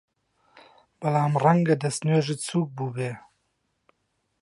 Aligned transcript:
بەڵام 0.99 1.33
ڕەنگە 1.43 1.75
دەستنوێژت 1.81 2.39
سووک 2.49 2.69
بووبێ! 2.77 3.11